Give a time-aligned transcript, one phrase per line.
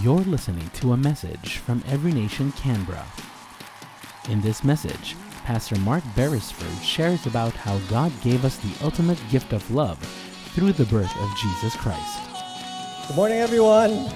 [0.00, 3.04] You're listening to a message from Every Nation Canberra.
[4.28, 9.52] In this message, Pastor Mark Beresford shares about how God gave us the ultimate gift
[9.52, 9.98] of love
[10.54, 12.20] through the birth of Jesus Christ.
[13.08, 14.08] Good morning, everyone.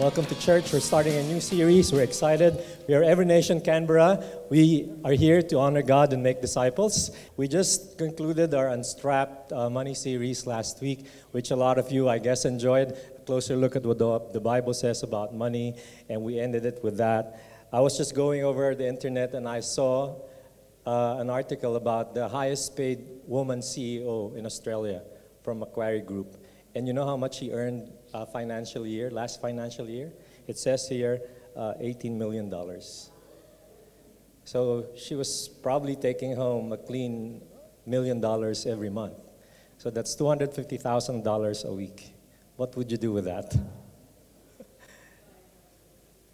[0.00, 0.72] Welcome to church.
[0.72, 1.92] We're starting a new series.
[1.92, 2.64] We're excited.
[2.86, 4.24] We are Every Nation Canberra.
[4.48, 7.10] We are here to honor God and make disciples.
[7.36, 12.08] We just concluded our Unstrapped uh, Money series last week, which a lot of you,
[12.08, 12.96] I guess, enjoyed.
[13.28, 15.76] Closer look at what the, the Bible says about money,
[16.08, 17.38] and we ended it with that.
[17.70, 20.16] I was just going over the internet and I saw
[20.86, 25.02] uh, an article about the highest paid woman CEO in Australia
[25.42, 26.38] from Macquarie Group.
[26.74, 30.10] And you know how much she earned uh, financial year, last financial year?
[30.46, 31.20] It says here
[31.54, 32.50] uh, $18 million.
[34.44, 37.42] So she was probably taking home a clean
[37.84, 39.18] million dollars every month.
[39.76, 42.14] So that's $250,000 a week.
[42.58, 43.54] What would you do with that?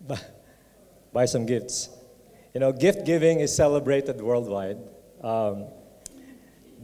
[1.12, 1.90] Buy some gifts.
[2.54, 4.78] You know, gift giving is celebrated worldwide.
[5.22, 5.66] Um,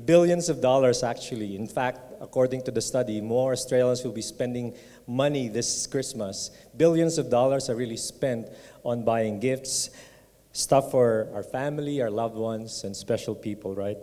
[0.04, 1.56] billions of dollars, actually.
[1.56, 4.74] In fact, according to the study, more Australians will be spending
[5.06, 6.50] money this Christmas.
[6.76, 8.46] Billions of dollars are really spent
[8.84, 9.88] on buying gifts,
[10.52, 13.96] stuff for our family, our loved ones, and special people, right?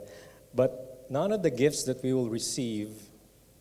[0.56, 2.90] But none of the gifts that we will receive,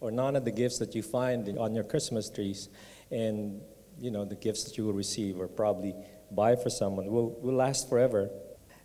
[0.01, 2.69] or none of the gifts that you find on your Christmas trees,
[3.11, 3.61] and
[3.99, 5.95] you know the gifts that you will receive or probably
[6.31, 8.31] buy for someone will, will last forever.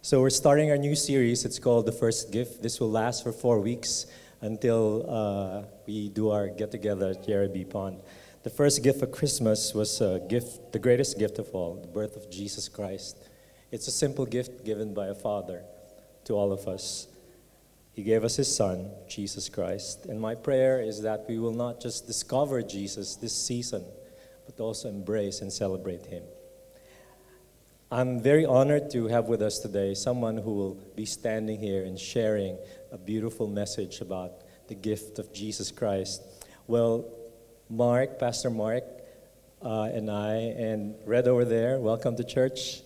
[0.01, 1.45] So we're starting our new series.
[1.45, 2.63] It's called The First Gift.
[2.63, 4.07] This will last for four weeks
[4.41, 8.01] until uh, we do our get together at Yerrabi Pond.
[8.43, 12.15] The first gift of Christmas was a gift, the greatest gift of all, the birth
[12.15, 13.17] of Jesus Christ.
[13.71, 15.63] It's a simple gift given by a father
[16.25, 17.07] to all of us.
[17.93, 20.05] He gave us his son, Jesus Christ.
[20.05, 23.83] And my prayer is that we will not just discover Jesus this season,
[24.45, 26.23] but also embrace and celebrate him.
[27.91, 31.99] I'm very honored to have with us today someone who will be standing here and
[31.99, 32.57] sharing
[32.89, 34.31] a beautiful message about
[34.69, 36.21] the gift of Jesus Christ.
[36.67, 37.05] Well,
[37.69, 38.85] Mark, Pastor Mark,
[39.61, 42.81] uh, and I, and Red over there, welcome to church.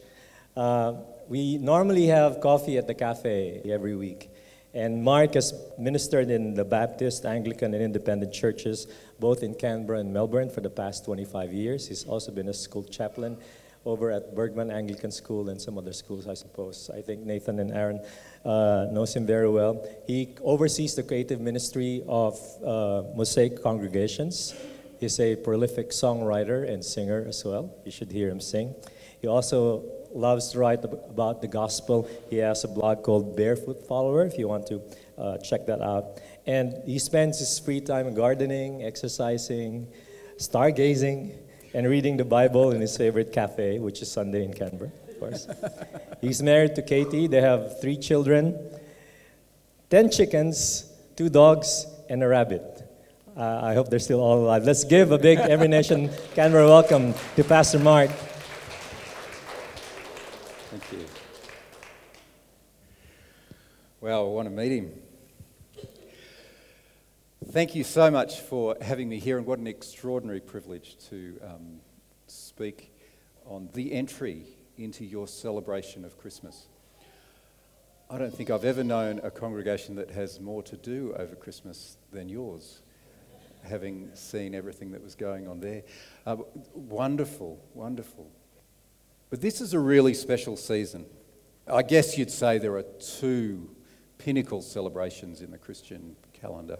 [0.57, 0.93] Uh,
[1.27, 4.31] we normally have coffee at the cafe every week.
[4.75, 8.87] And Mark has ministered in the Baptist, Anglican, and Independent churches,
[9.21, 11.87] both in Canberra and Melbourne, for the past 25 years.
[11.87, 13.37] He's also been a school chaplain
[13.85, 16.89] over at Burgmann Anglican School and some other schools, I suppose.
[16.93, 18.01] I think Nathan and Aaron
[18.43, 19.87] uh, knows him very well.
[20.07, 24.55] He oversees the creative ministry of uh, Mosaic congregations.
[24.99, 27.73] He's a prolific songwriter and singer as well.
[27.85, 28.75] You should hear him sing.
[29.21, 29.83] He also
[30.15, 32.09] loves to write about the gospel.
[32.29, 34.81] He has a blog called Barefoot Follower, if you want to
[35.17, 36.21] uh, check that out.
[36.47, 39.87] And he spends his free time gardening, exercising,
[40.37, 41.35] stargazing,
[41.73, 45.47] and reading the Bible in his favorite cafe, which is Sunday in Canberra, of course.
[46.21, 47.27] He's married to Katie.
[47.27, 48.57] They have three children
[49.89, 52.83] 10 chickens, two dogs, and a rabbit.
[53.37, 54.63] Uh, I hope they're still all alive.
[54.63, 58.09] Let's give a big Every Nation Canberra welcome to Pastor Mark.
[60.71, 61.05] Thank you.
[64.05, 64.91] Well, I want to meet him.
[67.43, 71.79] Thank you so much for having me here, and what an extraordinary privilege to um,
[72.27, 72.93] speak
[73.47, 74.43] on the entry
[74.77, 76.67] into your celebration of Christmas.
[78.07, 81.97] I don't think I've ever known a congregation that has more to do over Christmas
[82.11, 82.83] than yours,
[83.63, 85.81] having seen everything that was going on there.
[86.27, 86.37] Uh,
[86.75, 88.29] wonderful, wonderful.
[89.31, 91.07] But this is a really special season.
[91.67, 93.74] I guess you'd say there are two
[94.17, 96.79] pinnacle celebrations in the Christian calendar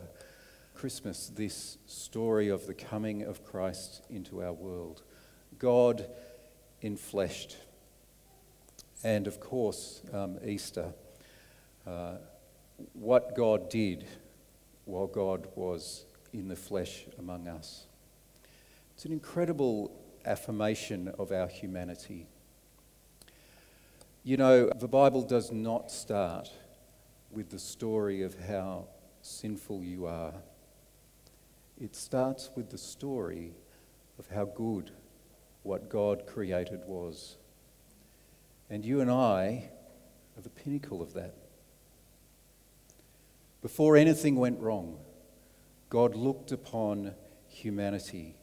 [0.75, 5.03] Christmas this story of the coming of Christ into our world.
[5.57, 6.05] God
[6.83, 7.55] enfleshed.
[9.03, 10.93] And of course, um, Easter.
[11.87, 12.15] Uh,
[12.93, 14.05] what God did
[14.83, 17.85] while God was in the flesh among us.
[18.93, 19.91] It's an incredible
[20.25, 22.27] affirmation of our humanity.
[24.23, 26.49] You know, the Bible does not start
[27.35, 28.87] with the story of how
[29.21, 30.33] sinful you are
[31.79, 33.51] it starts with the story
[34.17, 34.91] of how good
[35.63, 37.35] what God created was.
[38.69, 39.69] And you and I
[40.37, 41.33] are the pinnacle of that.
[43.61, 44.97] Before anything went wrong,
[45.89, 47.13] God looked upon
[47.49, 48.35] humanity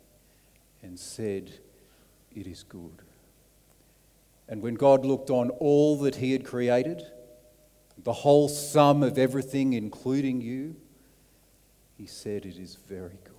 [0.82, 1.52] and said,
[2.34, 3.02] It is good.
[4.48, 7.06] And when God looked on all that He had created,
[8.04, 10.76] the whole sum of everything, including you,
[11.96, 13.32] He said, It is very good.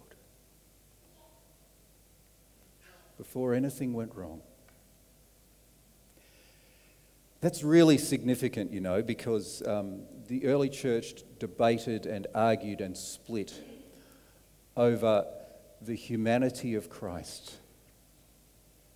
[3.17, 4.41] before anything went wrong.
[7.41, 13.53] That's really significant, you know, because um, the early church debated and argued and split
[14.75, 15.25] over
[15.81, 17.55] the humanity of Christ.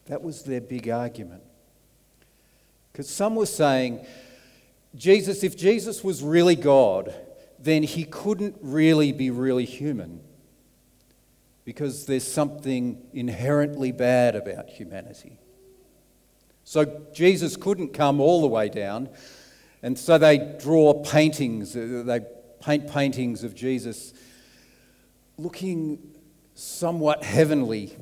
[0.06, 1.44] That was their big argument.
[2.92, 4.06] Because some were saying,
[4.98, 7.14] Jesus, if Jesus was really God,
[7.60, 10.22] then he couldn't really be really human
[11.64, 15.38] because there's something inherently bad about humanity.
[16.64, 19.10] So Jesus couldn't come all the way down,
[19.84, 22.22] and so they draw paintings, uh, they
[22.62, 24.14] paint paintings of Jesus
[25.38, 26.00] looking
[26.56, 27.96] somewhat heavenly,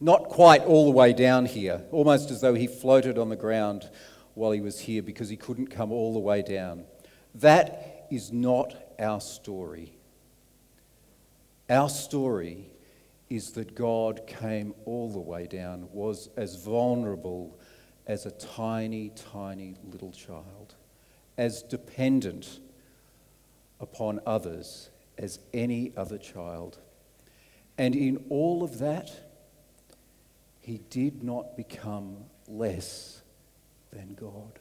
[0.00, 3.88] not quite all the way down here, almost as though he floated on the ground
[4.36, 6.84] while he was here because he couldn't come all the way down.
[7.34, 9.94] That is not our story.
[11.70, 12.66] Our story
[13.30, 17.58] is that God came all the way down, was as vulnerable
[18.06, 20.74] as a tiny, tiny little child,
[21.38, 22.60] as dependent
[23.80, 26.78] upon others as any other child.
[27.78, 29.10] And in all of that,
[30.60, 33.22] he did not become less
[33.92, 34.58] than God.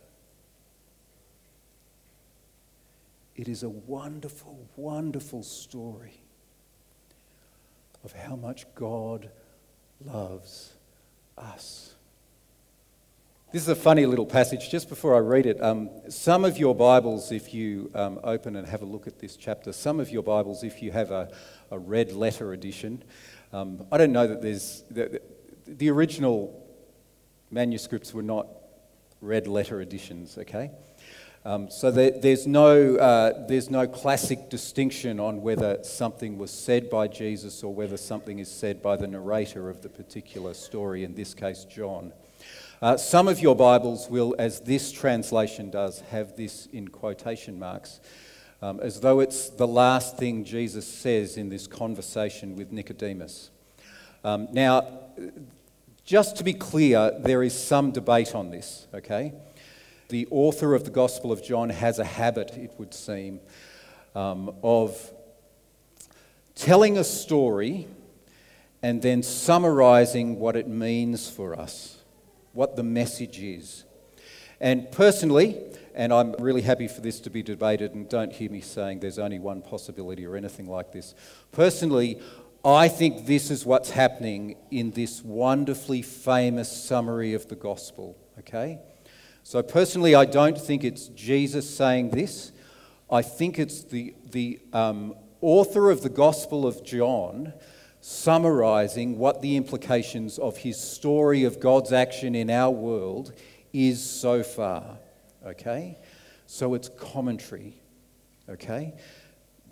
[3.36, 6.22] It is a wonderful, wonderful story
[8.04, 9.30] of how much God
[10.06, 10.74] loves
[11.38, 11.95] us.
[13.51, 14.69] This is a funny little passage.
[14.69, 18.68] Just before I read it, um, some of your Bibles, if you um, open and
[18.68, 21.31] have a look at this chapter, some of your Bibles, if you have a,
[21.72, 23.04] a red letter edition,
[23.54, 24.83] um, I don't know that there's.
[24.92, 25.22] The,
[25.68, 26.68] the original
[27.50, 28.48] manuscripts were not
[29.22, 30.72] red letter editions, okay?
[31.46, 36.90] Um, so there, there's, no, uh, there's no classic distinction on whether something was said
[36.90, 41.14] by Jesus or whether something is said by the narrator of the particular story, in
[41.14, 42.14] this case, John.
[42.82, 48.00] Uh, some of your Bibles will, as this translation does, have this in quotation marks,
[48.64, 53.52] um, as though it's the last thing Jesus says in this conversation with Nicodemus.
[54.24, 54.88] Um, now,
[56.06, 59.34] just to be clear, there is some debate on this, okay?
[60.10, 63.40] The author of the Gospel of John has a habit, it would seem,
[64.13, 65.12] um, of
[66.54, 67.88] telling a story
[68.84, 71.96] and then summarizing what it means for us
[72.56, 73.84] what the message is.
[74.60, 75.62] And personally,
[75.94, 79.19] and I'm really happy for this to be debated, and don't hear me saying there's
[79.19, 81.13] only one possibility or anything like this.
[81.51, 82.19] Personally,
[82.66, 88.80] I think this is what's happening in this wonderfully famous summary of the gospel, okay?
[89.44, 92.52] So, personally, I don't think it's Jesus saying this.
[93.08, 97.54] I think it's the, the um, author of the Gospel of John
[98.02, 103.34] summarizing what the implications of his story of God's action in our world
[103.74, 104.98] is so far.
[105.46, 106.00] Okay?
[106.48, 107.76] So it's commentary.
[108.50, 108.96] Okay?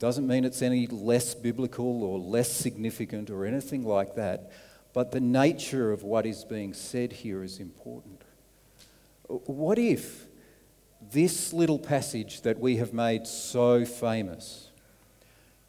[0.03, 4.51] Doesn't mean it's any less biblical or less significant or anything like that,
[4.91, 8.21] but the nature of what is being said here is important.
[9.29, 10.25] What if
[10.99, 14.71] this little passage that we have made so famous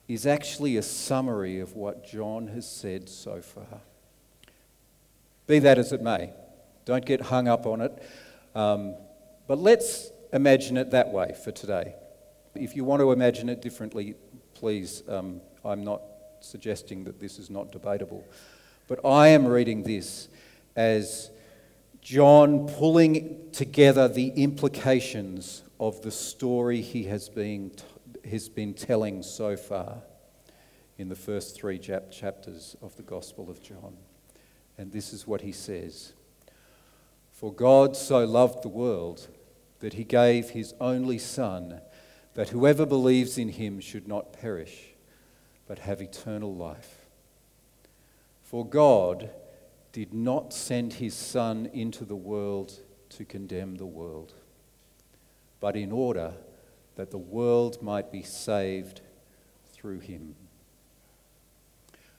[0.09, 3.83] is actually a summary of what John has said so far.
[5.47, 6.33] Be that as it may,
[6.85, 8.03] don't get hung up on it.
[8.57, 8.97] Um,
[9.47, 11.95] but let's imagine it that way for today.
[12.57, 14.15] If you want to imagine it differently,
[14.65, 16.01] please, um, I'm not
[16.41, 18.25] suggesting that this is not debatable.
[18.89, 20.29] But I am reading this
[20.75, 21.31] as
[22.01, 27.91] John pulling together the implications of the story he has been told
[28.31, 29.99] has been telling so far
[30.97, 33.99] in the first three chapters of the Gospel of John.
[34.79, 36.15] And this is what he says
[37.35, 39.29] For God so loved the world
[39.81, 41.83] that he gave his only Son,
[42.35, 44.95] that whoever believes in him should not perish,
[45.67, 47.07] but have eternal life.
[48.43, 49.31] For God
[49.93, 54.35] did not send his Son into the world to condemn the world,
[55.61, 56.35] but in order
[56.97, 59.01] that the world might be saved
[59.73, 60.35] through him.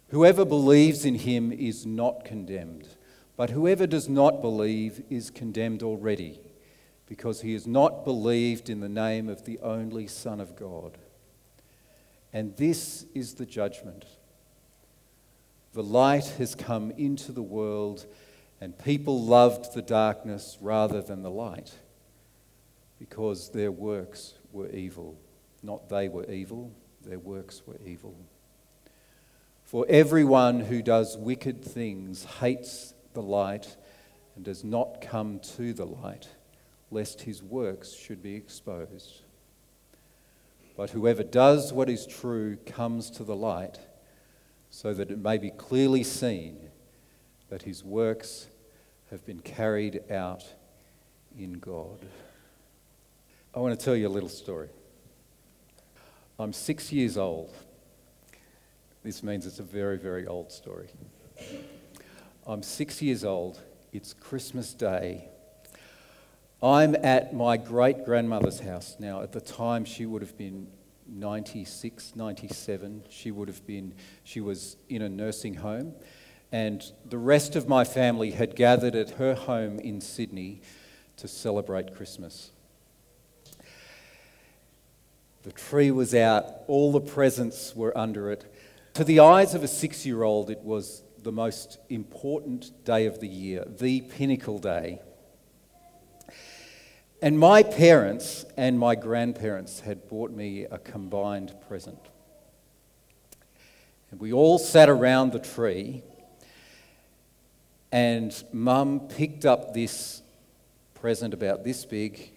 [0.09, 2.87] Whoever believes in him is not condemned,
[3.35, 6.39] but whoever does not believe is condemned already,
[7.07, 10.97] because he has not believed in the name of the only Son of God.
[12.33, 14.05] And this is the judgment.
[15.73, 18.05] The light has come into the world,
[18.59, 21.73] and people loved the darkness rather than the light,
[22.97, 25.17] because their works were evil.
[25.61, 26.71] Not they were evil,
[27.05, 28.15] their works were evil.
[29.63, 33.75] For everyone who does wicked things hates the light
[34.35, 36.27] and does not come to the light,
[36.91, 39.21] lest his works should be exposed.
[40.77, 43.79] But whoever does what is true comes to the light,
[44.69, 46.57] so that it may be clearly seen
[47.49, 48.47] that his works
[49.09, 50.43] have been carried out
[51.37, 51.99] in God.
[53.53, 54.69] I want to tell you a little story.
[56.37, 57.53] I'm six years old.
[59.03, 60.89] This means it's a very, very old story.
[62.45, 63.61] I'm six years old.
[63.93, 65.29] It's Christmas Day.
[66.65, 69.21] I'm at my great grandmother's house now.
[69.21, 70.65] At the time, she would have been
[71.07, 73.03] 96, 97.
[73.07, 73.93] She would have been,
[74.23, 75.93] she was in a nursing home.
[76.51, 80.63] And the rest of my family had gathered at her home in Sydney
[81.17, 82.49] to celebrate Christmas.
[85.43, 88.51] The tree was out, all the presents were under it.
[88.95, 93.19] To the eyes of a six year old, it was the most important day of
[93.19, 94.99] the year, the pinnacle day.
[97.25, 101.97] And my parents and my grandparents had bought me a combined present.
[104.11, 106.03] And we all sat around the tree,
[107.91, 110.21] and Mum picked up this
[110.93, 112.29] present about this big,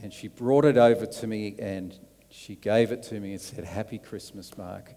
[0.00, 1.98] and she brought it over to me and
[2.30, 4.94] she gave it to me and said, Happy Christmas, Mark.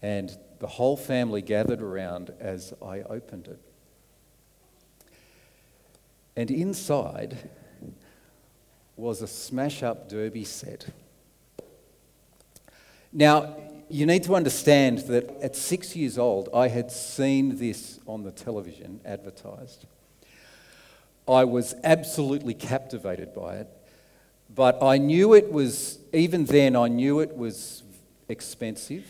[0.00, 3.73] And the whole family gathered around as I opened it.
[6.36, 7.50] And inside
[8.96, 10.86] was a smash up derby set.
[13.12, 13.56] Now,
[13.88, 18.32] you need to understand that at six years old, I had seen this on the
[18.32, 19.86] television advertised.
[21.28, 23.68] I was absolutely captivated by it.
[24.54, 27.82] But I knew it was, even then, I knew it was
[28.28, 29.04] expensive.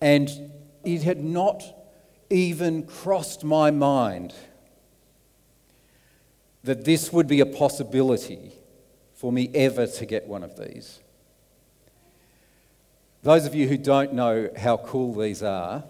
[0.00, 0.30] And
[0.84, 1.62] it had not
[2.30, 4.34] even crossed my mind
[6.64, 8.52] that this would be a possibility
[9.14, 10.98] for me ever to get one of these.
[13.22, 15.84] Those of you who don't know how cool these are,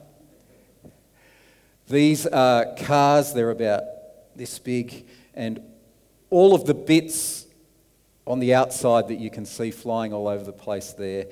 [1.89, 3.83] these are cars, they're about
[4.37, 5.61] this big, and
[6.31, 7.47] all of the bits
[8.27, 11.27] on the outside that you can see flying all over the place there,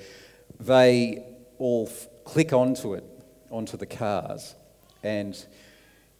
[0.59, 1.23] they
[1.57, 3.03] all f- click onto it,
[3.49, 4.55] onto the cars,
[5.03, 5.45] and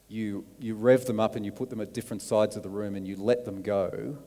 [0.07, 2.95] you, you rev them up and you put them at different sides of the room
[2.95, 4.17] and you let them go,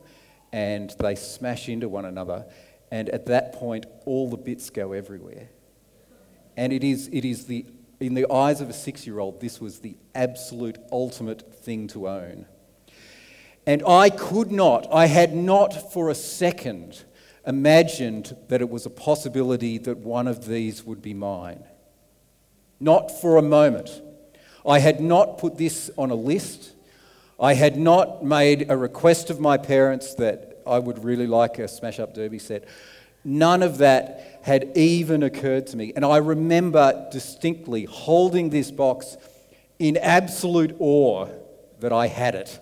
[0.52, 2.47] and they smash into one another,
[2.90, 5.49] and at that point, all the bits go everywhere.
[6.56, 7.66] And it is, it is the,
[8.00, 12.09] in the eyes of a six year old, this was the absolute ultimate thing to
[12.09, 12.47] own.
[13.66, 17.04] And I could not, I had not for a second
[17.47, 21.64] imagined that it was a possibility that one of these would be mine.
[22.78, 24.02] Not for a moment.
[24.67, 26.73] I had not put this on a list.
[27.39, 31.69] I had not made a request of my parents that I would really like a
[31.69, 32.65] smash up derby set.
[33.25, 35.93] None of that had even occurred to me.
[35.95, 39.17] And I remember distinctly holding this box
[39.79, 41.29] in absolute awe
[41.81, 42.59] that I had it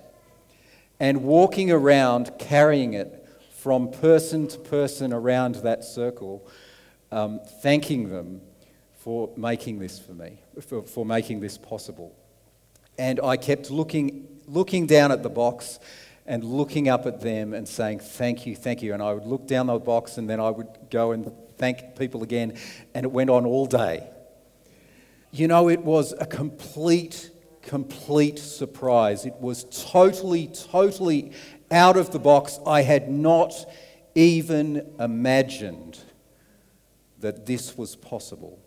[1.01, 6.47] and walking around carrying it from person to person around that circle,
[7.11, 8.41] um, thanking them
[9.05, 12.17] for making this for me, for, for making this possible.
[12.97, 15.79] And I kept looking, looking down at the box
[16.25, 18.95] and looking up at them and saying, Thank you, thank you.
[18.95, 22.23] And I would look down the box and then I would go and thank people
[22.23, 22.57] again.
[22.95, 24.09] And it went on all day.
[25.33, 27.31] You know, it was a complete
[27.61, 29.27] complete surprise.
[29.27, 31.33] It was totally, totally
[31.71, 32.59] out of the box.
[32.67, 33.53] I had not
[34.15, 35.99] even imagined
[37.21, 38.64] that this was possible.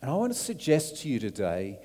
[0.00, 1.80] And I want to suggest to you today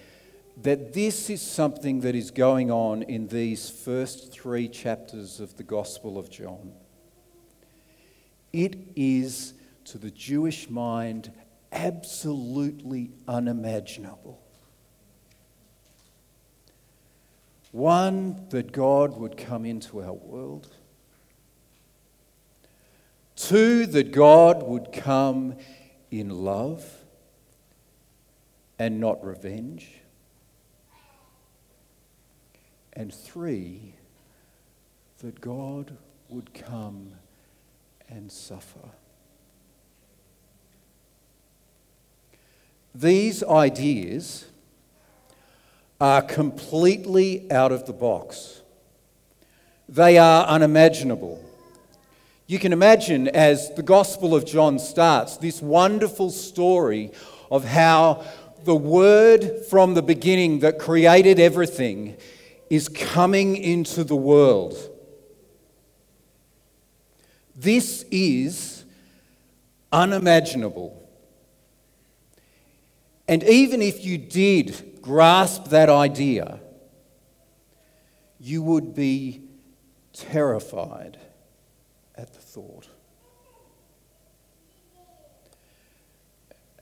[0.61, 5.63] that this is something that is going on in these first three chapters of the
[5.63, 6.73] Gospel of John.
[8.51, 9.55] It is,
[9.85, 11.31] to the Jewish mind,
[11.71, 14.39] absolutely unimaginable.
[17.71, 20.67] One, that God would come into our world.
[23.35, 25.55] Two, that God would come
[26.11, 27.02] in love
[28.79, 30.01] and not revenge.
[32.93, 33.95] And three,
[35.19, 35.97] that God
[36.29, 37.13] would come
[38.09, 38.89] and suffer.
[42.93, 44.45] These ideas
[45.99, 48.61] are completely out of the box.
[49.89, 51.43] They are unimaginable.
[52.45, 57.11] You can imagine as the Gospel of John starts, this wonderful story
[57.49, 58.25] of how
[58.65, 62.17] the Word from the beginning that created everything
[62.69, 64.77] is coming into the world.
[67.55, 68.83] This is
[69.91, 70.99] unimaginable.
[73.27, 76.59] And even if you did grasp that idea,
[78.39, 79.43] you would be
[80.13, 81.17] terrified
[82.15, 82.87] at the thought.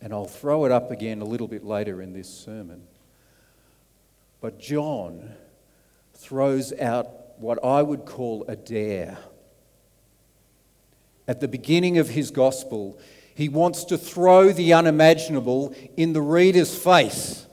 [0.02, 2.82] And I'll throw it up again a little bit later in this sermon.
[4.40, 5.36] But John
[6.16, 9.18] throws out what I would call a dare.
[11.28, 13.00] At the beginning of his gospel,
[13.36, 17.46] he wants to throw the unimaginable in the reader's face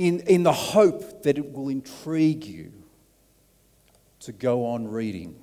[0.00, 2.72] in, in the hope that it will intrigue you
[4.20, 5.36] to go on reading.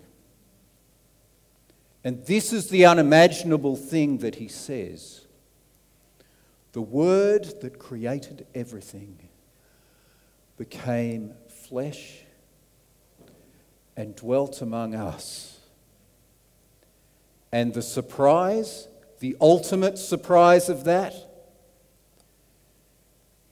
[2.04, 5.25] And this is the unimaginable thing that he says.
[6.74, 9.18] The word that created everything
[10.58, 12.22] became flesh
[13.96, 15.60] and dwelt among us.
[17.51, 18.88] And the surprise,
[19.20, 21.13] the ultimate surprise of that,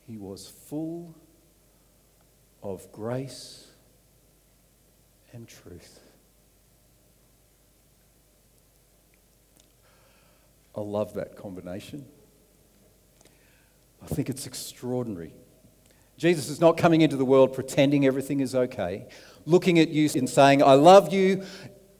[0.07, 1.15] he was full
[2.61, 3.67] of grace
[5.33, 6.04] and truth.
[10.75, 12.05] I love that combination.
[14.03, 15.33] I think it's extraordinary.
[16.17, 19.07] Jesus is not coming into the world pretending everything is okay,
[19.45, 21.43] looking at you and saying, I love you,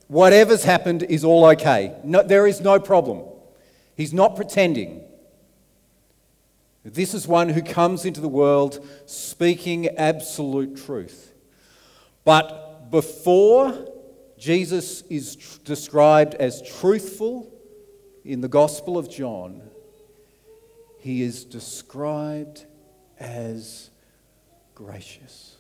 [0.07, 1.95] whatever's happened is all okay.
[2.03, 3.23] No, there is no problem.
[3.95, 5.03] He's not pretending.
[6.83, 11.33] This is one who comes into the world speaking absolute truth.
[12.23, 13.87] But before
[14.37, 17.51] Jesus is tr- described as truthful
[18.25, 19.61] in the Gospel of John,
[20.97, 22.65] he is described
[23.19, 23.91] as
[24.73, 25.57] gracious.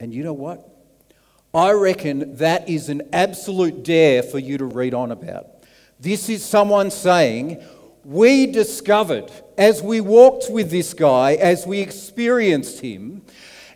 [0.00, 0.66] And you know what?
[1.52, 5.46] I reckon that is an absolute dare for you to read on about.
[6.00, 7.62] This is someone saying,
[8.02, 13.22] We discovered as we walked with this guy, as we experienced him,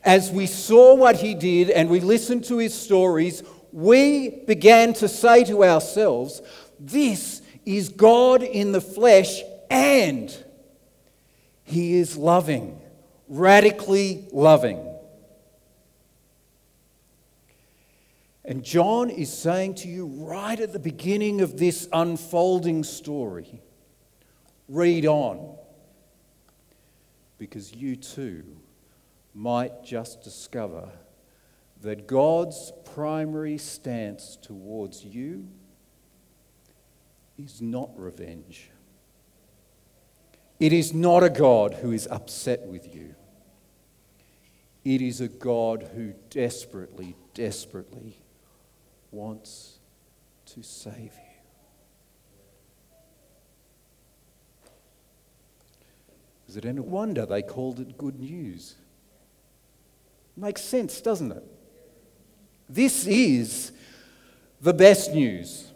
[0.03, 5.09] as we saw what he did and we listened to his stories, we began to
[5.09, 6.43] say to ourselves,
[6.79, 10.37] This is God in the flesh and
[11.63, 12.81] he is loving,
[13.29, 14.87] radically loving.
[18.45, 23.63] And John is saying to you right at the beginning of this unfolding story
[24.69, 25.57] read on,
[27.39, 28.45] because you too
[29.35, 30.89] might just discover
[31.83, 35.49] that God's primary stance towards you
[37.39, 38.69] is not revenge.
[40.59, 43.15] It is not a God who is upset with you.
[44.85, 48.19] It is a God who desperately, desperately
[49.11, 49.79] wants
[50.53, 51.41] to save you.
[56.51, 58.75] Is it any wonder they called it good news?
[60.37, 61.60] Makes sense, doesn't it?
[62.73, 63.73] This is
[64.61, 65.67] the best news.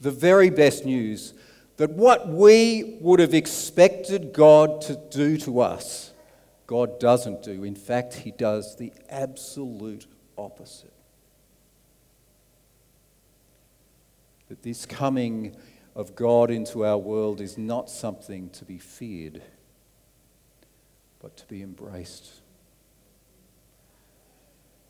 [0.00, 1.34] The very best news
[1.76, 6.12] that what we would have expected God to do to us,
[6.66, 7.64] God doesn't do.
[7.64, 10.06] In fact, He does the absolute
[10.38, 10.92] opposite.
[14.48, 15.54] That this coming
[15.94, 19.42] of God into our world is not something to be feared,
[21.20, 22.39] but to be embraced.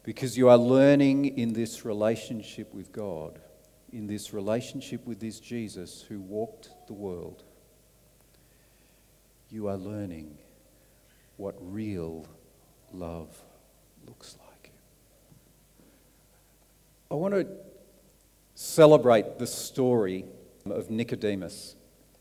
[0.02, 3.40] Because you are learning in this relationship with God
[3.92, 7.42] in this relationship with this Jesus who walked the world,
[9.50, 10.38] you are learning
[11.36, 12.26] what real
[12.92, 13.36] love
[14.06, 14.72] looks like.
[17.10, 17.46] I want to
[18.54, 20.24] celebrate the story
[20.66, 21.74] of Nicodemus,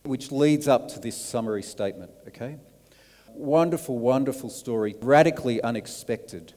[0.04, 2.58] which leads up to this summary statement, okay?
[3.28, 6.54] Wonderful, wonderful story, radically unexpected.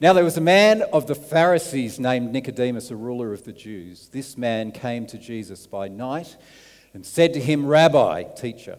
[0.00, 4.08] Now, there was a man of the Pharisees named Nicodemus, a ruler of the Jews.
[4.08, 6.36] This man came to Jesus by night
[6.94, 8.78] and said to him, Rabbi, teacher,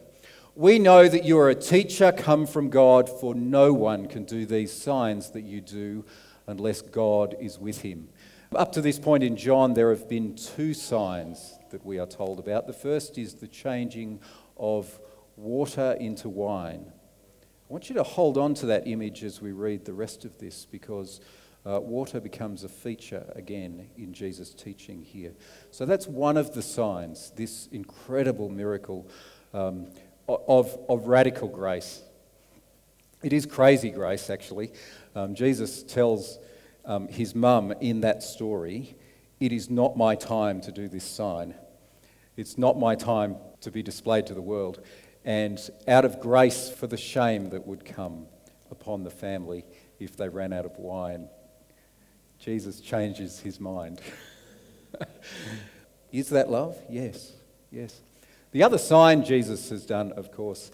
[0.55, 4.45] we know that you are a teacher come from God, for no one can do
[4.45, 6.03] these signs that you do
[6.47, 8.09] unless God is with him.
[8.53, 12.39] Up to this point in John, there have been two signs that we are told
[12.39, 12.67] about.
[12.67, 14.19] The first is the changing
[14.57, 14.99] of
[15.37, 16.91] water into wine.
[17.67, 20.37] I want you to hold on to that image as we read the rest of
[20.37, 21.19] this because
[21.65, 25.33] uh, water becomes a feature again in Jesus' teaching here.
[25.71, 29.09] So that's one of the signs, this incredible miracle
[29.51, 29.87] um,
[30.27, 32.03] of, of radical grace.
[33.23, 34.71] It is crazy grace, actually.
[35.15, 36.37] Um, Jesus tells
[36.85, 38.95] um, his mum in that story,
[39.39, 41.55] It is not my time to do this sign.
[42.37, 44.85] It's not my time to be displayed to the world.
[45.25, 48.27] And out of grace for the shame that would come
[48.69, 49.65] upon the family
[49.99, 51.29] if they ran out of wine,
[52.37, 54.01] Jesus changes his mind.
[56.11, 56.77] Is that love?
[56.89, 57.33] Yes,
[57.71, 58.01] yes.
[58.51, 60.71] The other sign Jesus has done, of course,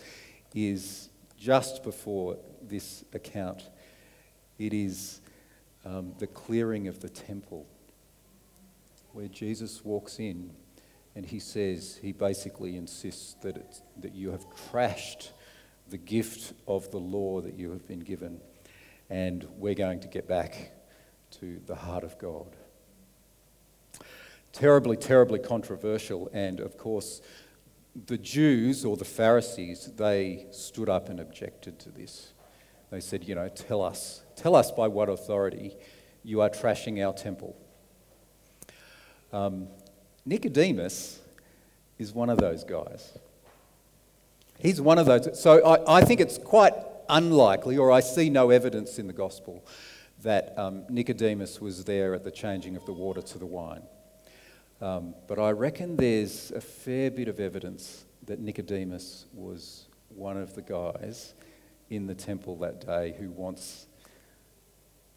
[0.53, 3.63] is just before this account.
[4.59, 5.21] It is
[5.85, 7.65] um, the clearing of the temple,
[9.13, 10.51] where Jesus walks in
[11.15, 15.31] and he says, he basically insists that, it's, that you have trashed
[15.89, 18.39] the gift of the law that you have been given,
[19.09, 20.71] and we're going to get back
[21.31, 22.55] to the heart of God.
[24.53, 27.21] Terribly, terribly controversial, and of course,
[28.05, 32.33] the Jews or the Pharisees, they stood up and objected to this.
[32.89, 35.75] They said, You know, tell us, tell us by what authority
[36.23, 37.55] you are trashing our temple.
[39.33, 39.67] Um,
[40.25, 41.19] Nicodemus
[41.97, 43.17] is one of those guys.
[44.59, 45.41] He's one of those.
[45.41, 46.73] So I, I, think it's quite
[47.09, 49.65] unlikely, or I see no evidence in the gospel,
[50.21, 53.81] that um, Nicodemus was there at the changing of the water to the wine.
[54.79, 60.53] Um, but I reckon there's a fair bit of evidence that Nicodemus was one of
[60.53, 61.33] the guys
[61.89, 63.87] in the temple that day who wants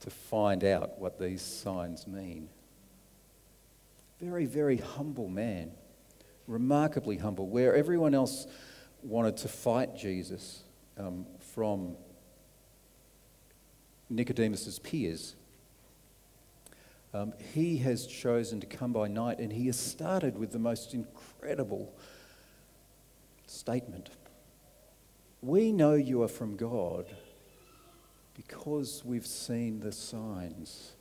[0.00, 2.48] to find out what these signs mean.
[4.24, 5.70] Very, very humble man.
[6.46, 7.46] Remarkably humble.
[7.46, 8.46] Where everyone else
[9.02, 10.62] wanted to fight Jesus
[10.96, 11.96] um, from
[14.08, 15.36] Nicodemus's peers,
[17.12, 20.94] um, he has chosen to come by night and he has started with the most
[20.94, 21.94] incredible
[23.46, 24.08] statement.
[25.42, 27.14] We know you are from God
[28.34, 30.92] because we've seen the signs.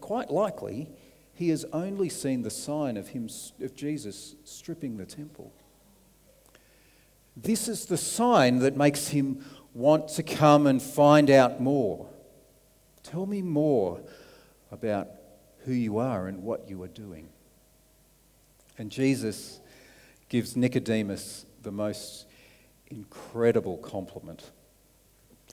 [0.00, 0.88] Quite likely,
[1.34, 3.28] he has only seen the sign of, him,
[3.60, 5.52] of Jesus stripping the temple.
[7.36, 12.08] This is the sign that makes him want to come and find out more.
[13.02, 14.00] Tell me more
[14.70, 15.08] about
[15.64, 17.28] who you are and what you are doing.
[18.78, 19.60] And Jesus
[20.28, 22.26] gives Nicodemus the most
[22.88, 24.50] incredible compliment.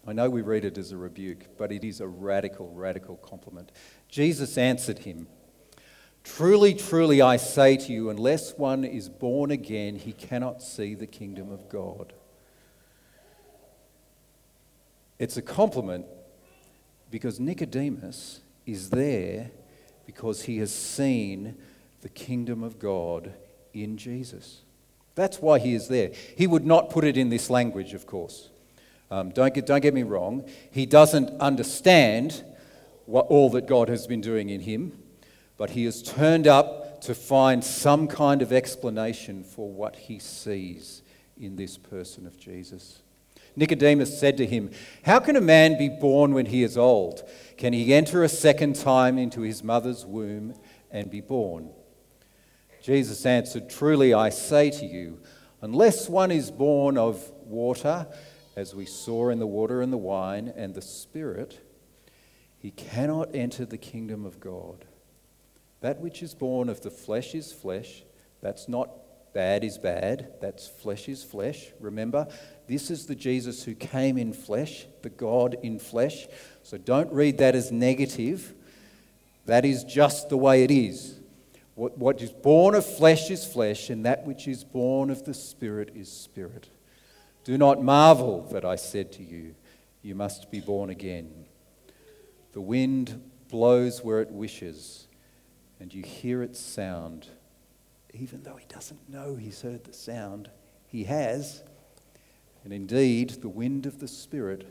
[0.08, 3.72] I know we read it as a rebuke, but it is a radical, radical compliment.
[4.08, 5.28] Jesus answered him.
[6.36, 11.08] Truly, truly, I say to you, unless one is born again, he cannot see the
[11.08, 12.14] kingdom of God.
[15.18, 16.06] It's a compliment
[17.12, 19.52] because Nicodemus is there
[20.06, 21.58] because he has seen
[22.02, 23.34] the kingdom of God
[23.74, 24.62] in Jesus.
[25.16, 26.12] That's why he is there.
[26.38, 28.50] He would not put it in this language, of course.
[29.12, 30.48] Um, don't, get, don't get me wrong.
[30.72, 32.44] He doesn't understand
[33.08, 34.94] what, all that God has been doing in him
[35.60, 41.04] but he has turned up to find some kind of explanation for what he sees
[41.38, 43.02] in this person of Jesus.
[43.58, 44.72] Nicodemus said to him,
[45.04, 47.30] How can a man be born when he is old?
[47.58, 50.56] Can he enter a second time into his mother's womb
[50.92, 51.72] and be born?
[52.82, 55.20] Jesus answered, Truly I say to you,
[55.62, 58.08] unless one is born of water,
[58.56, 61.60] as we saw in the water and the wine, and the Spirit,
[62.58, 64.86] he cannot enter the kingdom of God.
[65.82, 68.04] That which is born of the flesh is flesh.
[68.42, 68.90] That's not
[69.34, 70.34] bad is bad.
[70.42, 71.72] That's flesh is flesh.
[71.80, 72.28] Remember,
[72.68, 76.28] this is the Jesus who came in flesh, the God in flesh.
[76.64, 78.54] So don't read that as negative.
[79.46, 81.20] That is just the way it is.
[81.76, 85.34] What, what is born of flesh is flesh, and that which is born of the
[85.34, 86.70] Spirit is spirit.
[87.46, 89.56] Do not marvel that I said to you,
[90.02, 91.46] You must be born again.
[92.52, 95.08] The wind blows where it wishes
[95.80, 97.28] and you hear its sound,
[98.14, 100.50] even though he doesn't know he's heard the sound,
[100.88, 101.64] he has.
[102.64, 104.68] And indeed, the wind of the Spirit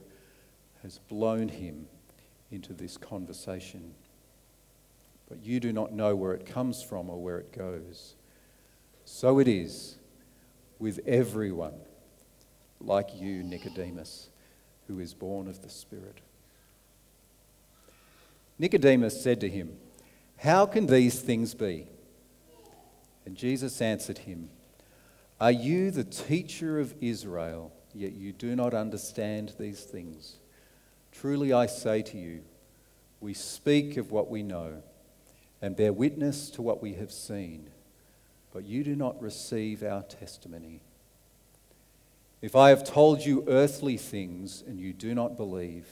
[0.83, 1.87] has blown him
[2.51, 3.94] into this conversation.
[5.29, 8.14] But you do not know where it comes from or where it goes.
[9.05, 9.97] So it is
[10.79, 11.75] with everyone
[12.81, 14.29] like you, Nicodemus,
[14.87, 16.21] who is born of the Spirit.
[18.59, 19.77] Nicodemus said to him,
[20.38, 21.87] how can these things be?
[23.27, 24.51] And Jesus answered him,
[25.40, 30.37] Are you the teacher of Israel, yet you do not understand these things.
[31.12, 32.42] Truly I say to you,
[33.20, 34.83] we speak of what we know
[35.61, 37.70] and bear witness to what we have seen,
[38.53, 40.81] but you do not receive our testimony.
[42.40, 45.87] If I have told you earthly things and you do not believe,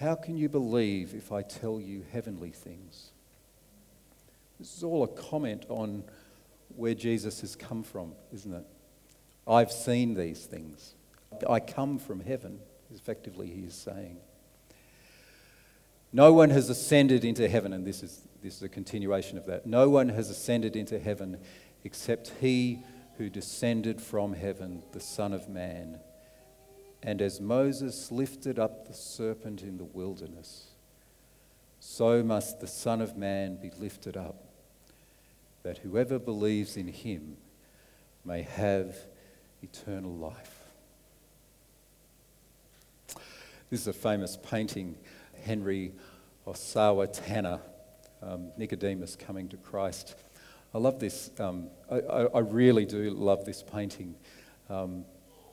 [0.00, 3.12] how can you believe if I tell you heavenly things?
[4.58, 6.04] This is all a comment on
[6.76, 8.66] where Jesus has come from, isn't it?
[9.46, 10.94] I've seen these things.
[11.48, 12.60] I come from heaven,
[12.94, 14.18] effectively, he is saying.
[16.12, 19.66] No one has ascended into heaven, and this is, this is a continuation of that.
[19.66, 21.38] No one has ascended into heaven
[21.82, 22.78] except he
[23.18, 25.98] who descended from heaven, the Son of Man.
[27.02, 30.68] And as Moses lifted up the serpent in the wilderness,
[31.80, 34.43] so must the Son of Man be lifted up,
[35.64, 37.38] that whoever believes in him
[38.24, 38.96] may have
[39.62, 40.60] eternal life.
[43.70, 44.94] This is a famous painting,
[45.42, 45.92] Henry
[46.46, 47.60] Ossawa Tanner,
[48.22, 50.14] um, Nicodemus coming to Christ.
[50.74, 54.16] I love this, um, I, I, really do love this painting.
[54.68, 55.06] Um,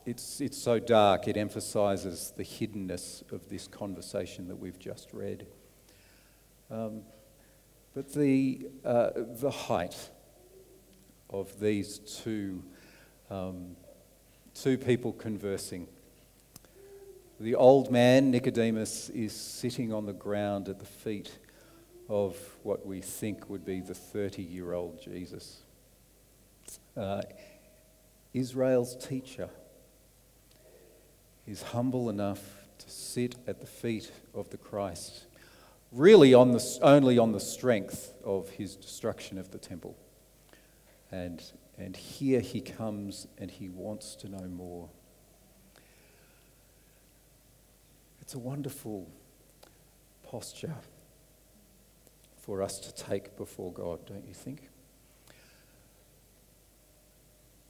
[0.05, 5.47] it's, it's so dark, it emphasizes the hiddenness of this conversation that we've just read.
[6.69, 7.03] Um,
[7.93, 10.09] but the, uh, the height
[11.29, 12.63] of these two,
[13.29, 13.75] um,
[14.53, 15.87] two people conversing.
[17.39, 21.37] The old man, Nicodemus, is sitting on the ground at the feet
[22.07, 25.61] of what we think would be the 30 year old Jesus.
[26.95, 27.21] Uh,
[28.33, 29.49] Israel's teacher
[31.47, 32.41] is humble enough
[32.77, 35.25] to sit at the feet of the Christ,
[35.91, 39.97] really on the, only on the strength of his destruction of the temple.
[41.11, 41.43] And,
[41.77, 44.89] and here he comes and he wants to know more.
[48.21, 49.09] It's a wonderful
[50.23, 50.75] posture
[52.37, 54.69] for us to take before God, don't you think?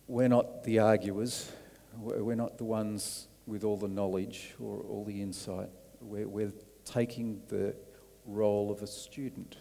[0.08, 1.52] We're not the arguers,
[1.98, 5.70] we're not the ones with all the knowledge or all the insight.
[6.00, 6.54] We're, we're
[6.86, 7.76] taking the
[8.26, 9.58] role of a student.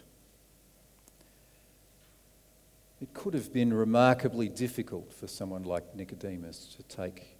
[3.01, 7.38] It could have been remarkably difficult for someone like Nicodemus to take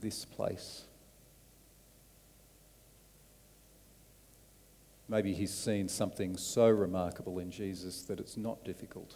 [0.00, 0.84] this place.
[5.08, 9.14] Maybe he's seen something so remarkable in Jesus that it's not difficult.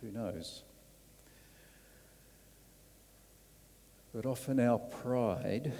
[0.00, 0.62] Who knows?
[4.14, 5.72] But often our pride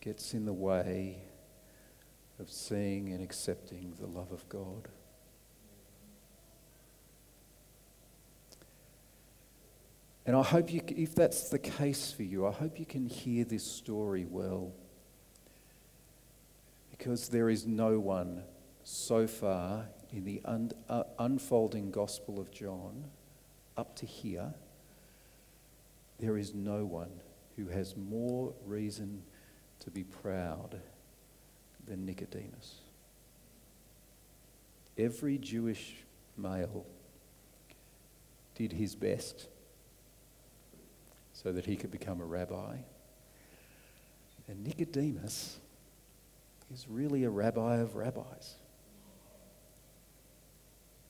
[0.00, 1.23] gets in the way
[2.38, 4.88] of seeing and accepting the love of God.
[10.26, 13.44] And I hope you, if that's the case for you, I hope you can hear
[13.44, 14.72] this story well.
[16.90, 18.42] Because there is no one
[18.84, 23.04] so far in the un- uh, unfolding Gospel of John
[23.76, 24.54] up to here,
[26.18, 27.20] there is no one
[27.56, 29.22] who has more reason
[29.80, 30.80] to be proud
[31.86, 32.80] than Nicodemus.
[34.96, 35.94] Every Jewish
[36.36, 36.86] male
[38.54, 39.48] did his best
[41.32, 42.76] so that he could become a rabbi.
[44.48, 45.58] And Nicodemus
[46.72, 48.54] is really a rabbi of rabbis.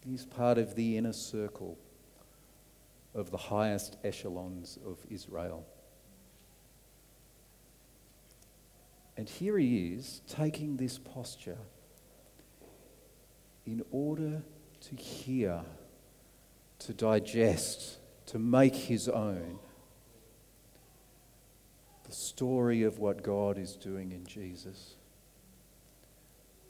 [0.04, 1.78] He's part of the inner circle
[3.14, 5.64] of the highest echelons of Israel.
[9.16, 11.58] And here he is taking this posture
[13.64, 14.42] in order
[14.80, 15.62] to hear,
[16.80, 19.58] to digest, to make his own
[22.06, 24.96] the story of what God is doing in Jesus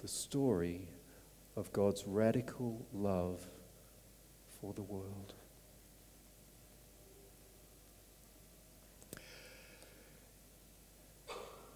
[0.05, 0.87] the story
[1.57, 3.47] of God's radical love
[4.61, 5.33] for the world.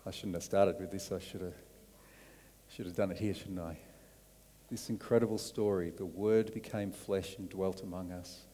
[0.08, 1.12] I shouldn't have started with this.
[1.12, 1.54] I should have,
[2.74, 3.76] should have done it here, shouldn't I?
[4.70, 8.46] This incredible story the Word became flesh and dwelt among us.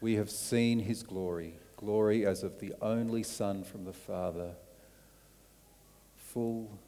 [0.00, 4.52] We have seen his glory, glory as of the only Son from the Father,
[6.16, 6.78] full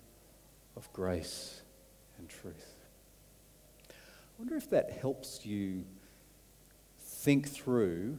[0.76, 1.62] of grace
[2.18, 2.76] and truth.
[3.90, 3.94] I
[4.38, 5.82] wonder if that helps you
[7.00, 8.18] think through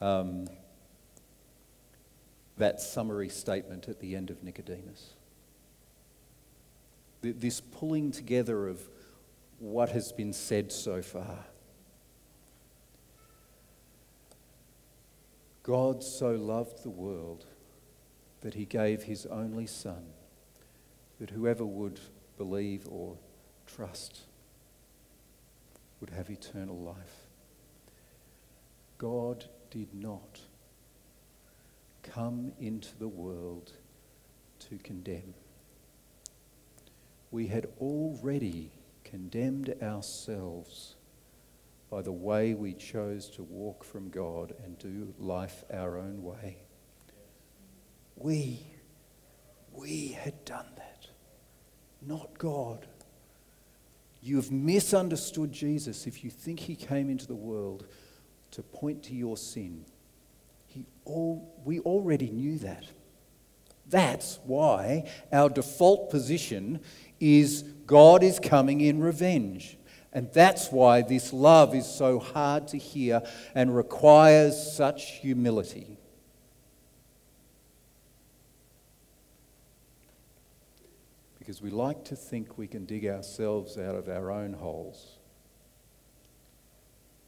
[0.00, 0.48] um,
[2.56, 5.14] that summary statement at the end of Nicodemus.
[7.22, 8.80] This pulling together of
[9.58, 11.46] what has been said so far.
[15.62, 17.46] God so loved the world
[18.42, 20.04] that he gave his only Son,
[21.18, 21.98] that whoever would
[22.36, 23.16] believe or
[23.66, 24.20] trust
[26.00, 27.26] would have eternal life.
[28.98, 30.40] God did not
[32.04, 33.72] come into the world
[34.68, 35.34] to condemn.
[37.30, 38.70] We had already
[39.02, 40.94] condemned ourselves
[41.90, 46.58] by the way we chose to walk from God and do life our own way.
[48.16, 48.66] We,
[49.72, 51.08] we had done that,
[52.00, 52.86] not God.
[54.22, 57.86] You have misunderstood Jesus if you think he came into the world
[58.52, 59.84] to point to your sin.
[60.74, 62.84] He all, we already knew that.
[63.86, 66.80] That's why our default position
[67.20, 69.78] is God is coming in revenge.
[70.12, 73.22] And that's why this love is so hard to hear
[73.54, 75.96] and requires such humility.
[81.38, 85.18] Because we like to think we can dig ourselves out of our own holes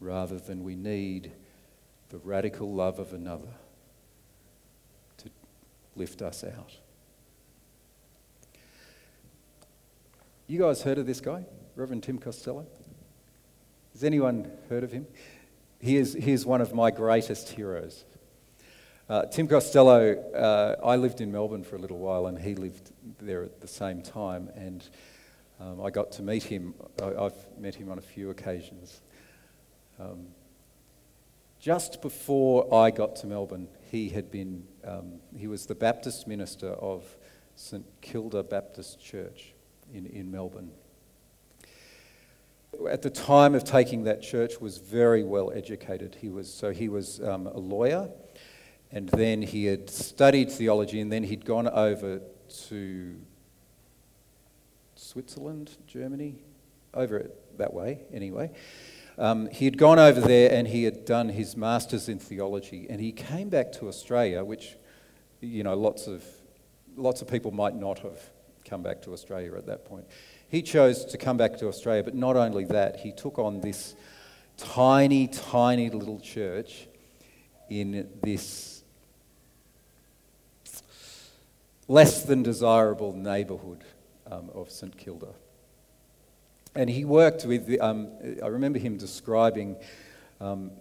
[0.00, 1.32] rather than we need
[2.10, 3.48] the radical love of another
[5.18, 5.30] to
[5.94, 6.76] lift us out.
[10.46, 12.66] You guys heard of this guy, Reverend Tim Costello?
[13.92, 15.06] Has anyone heard of him?
[15.80, 18.04] He is, he is one of my greatest heroes.
[19.08, 22.92] Uh, Tim Costello, uh, I lived in Melbourne for a little while and he lived
[23.20, 24.88] there at the same time, and
[25.60, 26.74] um, I got to meet him.
[27.02, 29.00] I, have met him on a few occasions.
[29.98, 30.26] Um,
[31.66, 36.68] just before I got to Melbourne, he had been, um, he was the Baptist minister
[36.68, 37.04] of
[37.56, 39.52] St Kilda Baptist Church
[39.92, 40.70] in, in Melbourne.
[42.88, 46.16] At the time of taking that church, was very well educated.
[46.20, 48.10] He was so he was um, a lawyer,
[48.92, 52.20] and then he had studied theology, and then he'd gone over
[52.68, 53.16] to
[54.94, 56.36] Switzerland, Germany,
[56.94, 58.52] over it that way anyway.
[59.18, 63.00] Um, he had gone over there and he had done his master's in theology, and
[63.00, 64.76] he came back to Australia, which,
[65.40, 66.22] you know, lots of,
[66.96, 68.20] lots of people might not have
[68.64, 70.04] come back to Australia at that point.
[70.48, 73.94] He chose to come back to Australia, but not only that, he took on this
[74.56, 76.86] tiny, tiny little church
[77.68, 78.82] in this
[81.88, 83.84] less than desirable neighbourhood
[84.30, 85.28] um, of St Kilda.
[86.76, 88.10] And he worked with, um,
[88.42, 89.76] I remember him describing
[90.42, 90.72] um,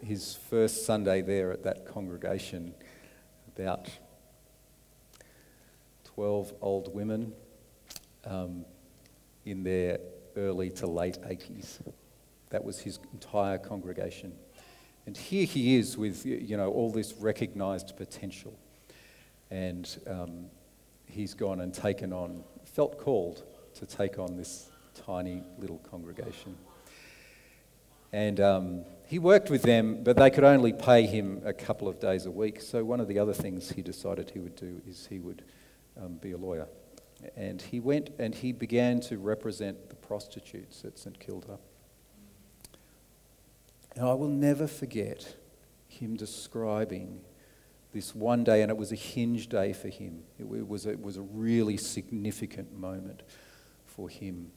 [0.00, 2.72] his first Sunday there at that congregation,
[3.56, 3.88] about
[6.04, 7.32] 12 old women
[8.24, 8.64] um,
[9.44, 9.98] in their
[10.36, 11.80] early to late 80s.
[12.50, 14.34] That was his entire congregation.
[15.06, 18.56] And here he is with, you know, all this recognized potential.
[19.50, 20.46] And um,
[21.06, 23.42] he's gone and taken on, felt called
[23.74, 26.56] to take on this tiny little congregation.
[28.12, 31.98] And um, he worked with them, but they could only pay him a couple of
[31.98, 32.60] days a week.
[32.60, 35.42] So, one of the other things he decided he would do is he would
[36.00, 36.68] um, be a lawyer.
[37.36, 41.58] And he went and he began to represent the prostitutes at St Kilda.
[43.96, 45.36] And I will never forget
[45.86, 47.20] him describing
[47.92, 50.22] this one day, and it was a hinge day for him.
[50.38, 53.22] It was it was a really significant moment
[53.84, 54.50] for him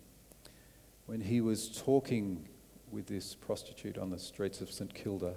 [1.06, 2.48] when he was talking
[2.92, 5.36] with this prostitute on the streets of St Kilda,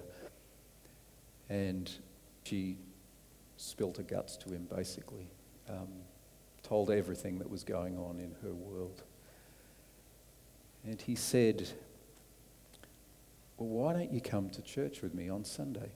[1.49, 1.91] and
[2.43, 2.77] she
[3.57, 5.27] spilt her guts to him, basically,
[5.69, 5.87] um,
[6.63, 9.03] told everything that was going on in her world.
[10.85, 11.67] And he said,
[13.57, 15.91] Well, why don't you come to church with me on Sunday?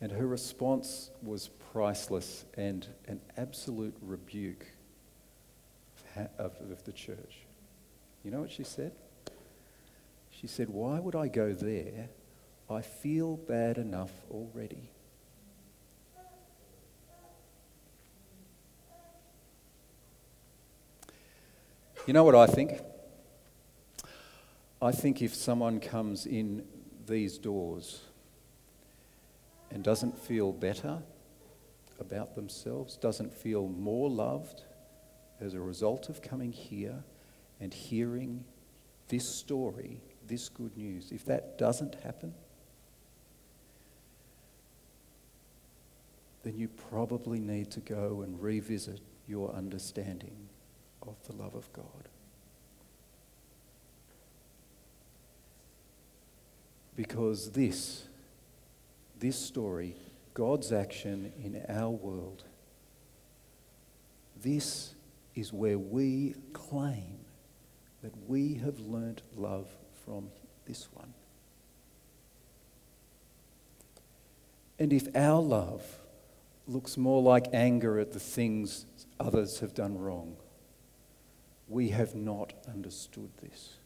[0.00, 4.66] And her response was priceless and an absolute rebuke
[6.38, 7.44] of, of the church.
[8.22, 8.92] You know what she said?
[10.30, 12.08] She said, Why would I go there?
[12.70, 14.90] I feel bad enough already.
[22.06, 22.80] You know what I think?
[24.82, 26.66] I think if someone comes in
[27.06, 28.02] these doors
[29.70, 31.02] and doesn't feel better
[31.98, 34.62] about themselves, doesn't feel more loved,
[35.40, 37.04] as a result of coming here
[37.60, 38.44] and hearing
[39.08, 42.34] this story, this good news, if that doesn't happen,
[46.42, 50.48] then you probably need to go and revisit your understanding
[51.02, 52.08] of the love of God.
[56.96, 58.04] Because this,
[59.18, 59.96] this story
[60.34, 62.42] God's action in our world.
[64.42, 64.93] This
[65.34, 67.18] is where we claim
[68.02, 69.68] that we have learnt love
[70.04, 70.28] from
[70.66, 71.14] this one.
[74.78, 75.82] And if our love
[76.66, 78.86] looks more like anger at the things
[79.20, 80.36] others have done wrong,
[81.68, 83.78] we have not understood this.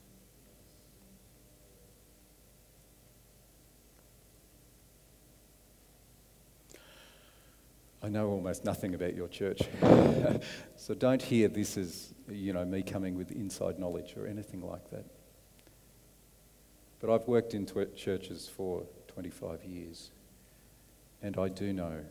[8.02, 9.62] I know almost nothing about your church.
[10.76, 14.88] so don't hear this as, you know, me coming with inside knowledge or anything like
[14.90, 15.04] that.
[17.00, 20.10] But I've worked in churches for 25 years,
[21.22, 22.04] and I do know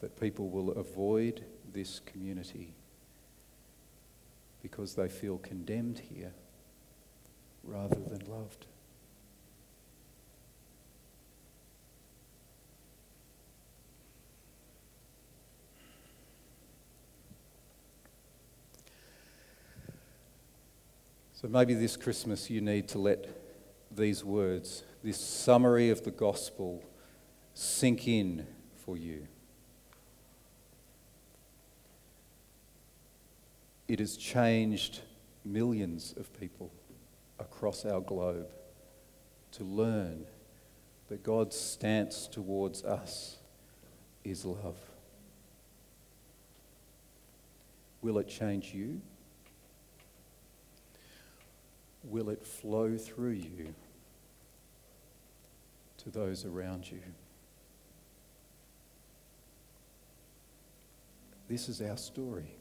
[0.00, 2.74] that people will avoid this community
[4.62, 6.32] because they feel condemned here
[7.64, 8.66] rather than loved.
[21.40, 23.28] So maybe this Christmas you need to let
[23.92, 26.82] these words, this summary of the gospel,
[27.54, 28.44] sink in
[28.84, 29.28] for you.
[33.86, 35.02] It has changed
[35.44, 36.72] millions of people
[37.38, 38.48] across our globe
[39.52, 40.24] to learn
[41.08, 43.36] that God's stance towards us
[44.24, 44.76] is love.
[48.02, 49.00] Will it change you?
[52.04, 53.74] Will it flow through you
[55.98, 57.00] to those around you?
[61.48, 62.52] This is our story.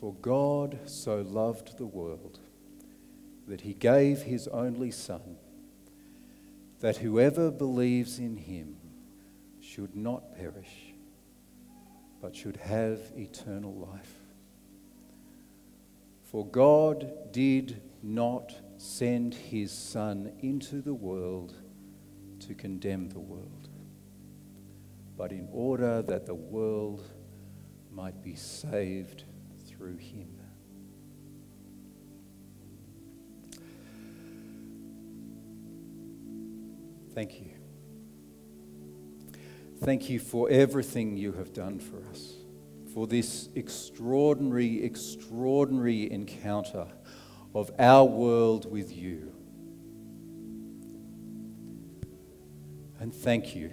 [0.00, 2.38] For God so loved the world
[3.48, 5.36] that he gave his only Son,
[6.80, 8.76] that whoever believes in him
[9.60, 10.94] should not perish,
[12.22, 14.17] but should have eternal life.
[16.30, 21.54] For God did not send his Son into the world
[22.40, 23.70] to condemn the world,
[25.16, 27.02] but in order that the world
[27.90, 29.24] might be saved
[29.66, 30.38] through him.
[37.14, 37.52] Thank you.
[39.78, 42.34] Thank you for everything you have done for us
[42.98, 46.84] for this extraordinary, extraordinary encounter
[47.54, 49.32] of our world with you.
[52.98, 53.70] And thank you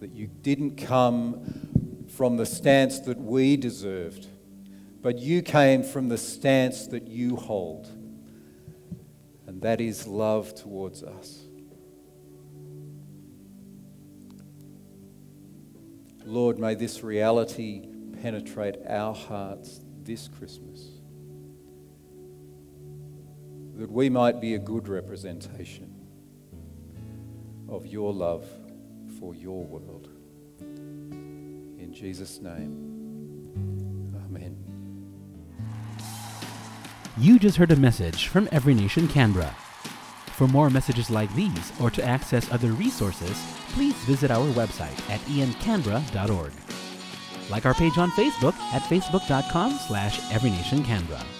[0.00, 4.26] that you didn't come from the stance that we deserved,
[5.00, 7.88] but you came from the stance that you hold,
[9.46, 11.46] and that is love towards us.
[16.26, 17.89] Lord, may this reality
[18.20, 21.00] penetrate our hearts this Christmas.
[23.76, 25.94] That we might be a good representation
[27.68, 28.46] of your love
[29.18, 30.08] for your world.
[30.60, 32.90] In Jesus' name,
[34.26, 34.56] Amen.
[37.16, 39.54] You just heard a message from Every Nation Canberra.
[40.36, 43.36] For more messages like these or to access other resources,
[43.72, 46.52] please visit our website at encanberra.org.
[47.50, 51.39] Like our page on Facebook at facebook.com slash everynationcanberra.